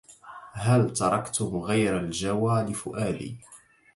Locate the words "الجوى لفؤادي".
1.99-3.39